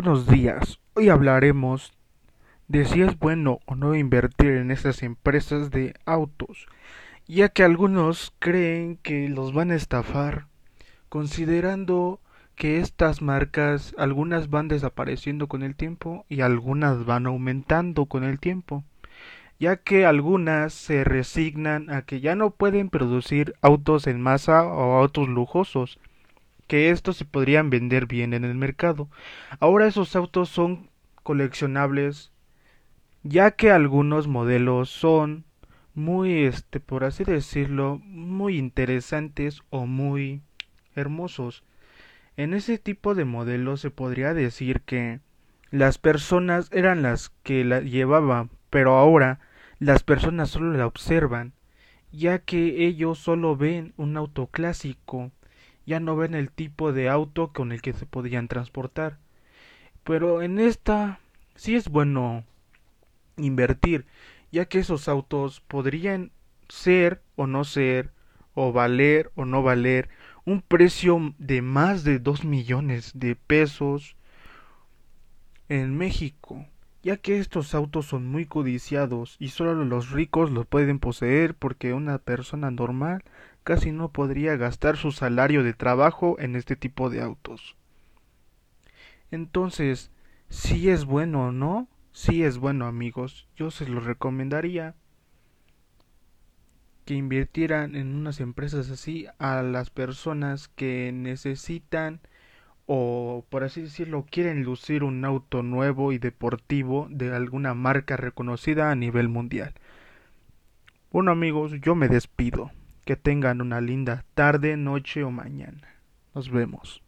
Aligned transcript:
Buenos 0.00 0.28
días. 0.28 0.78
Hoy 0.94 1.08
hablaremos 1.08 1.92
de 2.68 2.84
si 2.84 3.02
es 3.02 3.18
bueno 3.18 3.58
o 3.66 3.74
no 3.74 3.96
invertir 3.96 4.52
en 4.52 4.70
estas 4.70 5.02
empresas 5.02 5.72
de 5.72 5.94
autos, 6.06 6.68
ya 7.26 7.48
que 7.48 7.64
algunos 7.64 8.32
creen 8.38 8.96
que 9.02 9.28
los 9.28 9.52
van 9.52 9.72
a 9.72 9.74
estafar, 9.74 10.46
considerando 11.08 12.20
que 12.54 12.78
estas 12.78 13.22
marcas 13.22 13.92
algunas 13.98 14.50
van 14.50 14.68
desapareciendo 14.68 15.48
con 15.48 15.64
el 15.64 15.74
tiempo 15.74 16.24
y 16.28 16.42
algunas 16.42 17.04
van 17.04 17.26
aumentando 17.26 18.06
con 18.06 18.22
el 18.22 18.38
tiempo, 18.38 18.84
ya 19.58 19.78
que 19.78 20.06
algunas 20.06 20.72
se 20.72 21.02
resignan 21.02 21.90
a 21.90 22.02
que 22.02 22.20
ya 22.20 22.36
no 22.36 22.50
pueden 22.50 22.88
producir 22.88 23.56
autos 23.62 24.06
en 24.06 24.20
masa 24.20 24.64
o 24.64 24.96
autos 25.00 25.28
lujosos, 25.28 25.98
que 26.68 26.90
estos 26.90 27.16
se 27.16 27.24
podrían 27.24 27.70
vender 27.70 28.06
bien 28.06 28.32
en 28.34 28.44
el 28.44 28.54
mercado. 28.54 29.08
Ahora 29.58 29.88
esos 29.88 30.14
autos 30.14 30.48
son 30.48 30.90
coleccionables 31.24 32.30
ya 33.24 33.50
que 33.50 33.70
algunos 33.70 34.28
modelos 34.28 34.90
son 34.90 35.44
muy 35.94 36.44
este 36.44 36.78
por 36.78 37.04
así 37.04 37.24
decirlo 37.24 38.00
muy 38.04 38.56
interesantes 38.56 39.62
o 39.70 39.86
muy 39.86 40.42
hermosos. 40.94 41.64
En 42.36 42.54
ese 42.54 42.78
tipo 42.78 43.14
de 43.14 43.24
modelos 43.24 43.80
se 43.80 43.90
podría 43.90 44.32
decir 44.32 44.82
que 44.82 45.20
las 45.70 45.98
personas 45.98 46.70
eran 46.72 47.02
las 47.02 47.30
que 47.42 47.64
la 47.64 47.80
llevaban, 47.80 48.50
pero 48.70 48.96
ahora 48.96 49.40
las 49.80 50.02
personas 50.02 50.50
solo 50.50 50.72
la 50.72 50.86
observan, 50.86 51.52
ya 52.12 52.38
que 52.38 52.86
ellos 52.86 53.18
solo 53.18 53.56
ven 53.56 53.92
un 53.96 54.16
auto 54.16 54.46
clásico 54.46 55.32
ya 55.88 56.00
no 56.00 56.16
ven 56.16 56.34
el 56.34 56.50
tipo 56.50 56.92
de 56.92 57.08
auto 57.08 57.54
con 57.54 57.72
el 57.72 57.80
que 57.80 57.94
se 57.94 58.04
podían 58.04 58.46
transportar. 58.46 59.16
Pero 60.04 60.42
en 60.42 60.58
esta 60.58 61.18
sí 61.54 61.76
es 61.76 61.88
bueno 61.88 62.44
invertir, 63.38 64.04
ya 64.52 64.66
que 64.66 64.80
esos 64.80 65.08
autos 65.08 65.62
podrían 65.62 66.30
ser 66.68 67.22
o 67.36 67.46
no 67.46 67.64
ser, 67.64 68.10
o 68.52 68.70
valer 68.70 69.32
o 69.34 69.46
no 69.46 69.62
valer, 69.62 70.10
un 70.44 70.60
precio 70.60 71.34
de 71.38 71.62
más 71.62 72.04
de 72.04 72.18
dos 72.18 72.44
millones 72.44 73.12
de 73.14 73.34
pesos 73.34 74.14
en 75.70 75.96
México, 75.96 76.66
ya 77.02 77.16
que 77.16 77.38
estos 77.38 77.74
autos 77.74 78.04
son 78.04 78.26
muy 78.26 78.44
codiciados 78.44 79.36
y 79.38 79.48
solo 79.48 79.86
los 79.86 80.10
ricos 80.10 80.50
los 80.50 80.66
pueden 80.66 80.98
poseer 80.98 81.54
porque 81.54 81.94
una 81.94 82.18
persona 82.18 82.70
normal 82.70 83.24
casi 83.68 83.92
no 83.92 84.08
podría 84.12 84.56
gastar 84.56 84.96
su 84.96 85.12
salario 85.12 85.62
de 85.62 85.74
trabajo 85.74 86.36
en 86.38 86.56
este 86.56 86.74
tipo 86.74 87.10
de 87.10 87.20
autos. 87.20 87.76
Entonces, 89.30 90.10
si 90.48 90.88
es 90.88 91.04
bueno 91.04 91.48
o 91.48 91.52
no, 91.52 91.86
si 92.10 92.44
es 92.44 92.56
bueno 92.56 92.86
amigos, 92.86 93.46
yo 93.56 93.70
se 93.70 93.86
lo 93.86 94.00
recomendaría 94.00 94.94
que 97.04 97.12
invirtieran 97.12 97.94
en 97.94 98.14
unas 98.14 98.40
empresas 98.40 98.88
así 98.88 99.26
a 99.38 99.60
las 99.60 99.90
personas 99.90 100.68
que 100.68 101.12
necesitan 101.12 102.20
o 102.86 103.44
por 103.50 103.64
así 103.64 103.82
decirlo 103.82 104.24
quieren 104.30 104.62
lucir 104.62 105.04
un 105.04 105.22
auto 105.26 105.62
nuevo 105.62 106.12
y 106.12 106.18
deportivo 106.18 107.06
de 107.10 107.36
alguna 107.36 107.74
marca 107.74 108.16
reconocida 108.16 108.90
a 108.90 108.94
nivel 108.94 109.28
mundial. 109.28 109.74
Bueno 111.12 111.32
amigos, 111.32 111.72
yo 111.82 111.94
me 111.94 112.08
despido. 112.08 112.70
Que 113.08 113.16
tengan 113.16 113.62
una 113.62 113.80
linda 113.80 114.26
tarde, 114.34 114.76
noche 114.76 115.24
o 115.24 115.30
mañana. 115.30 115.88
Nos 116.34 116.50
vemos. 116.50 117.02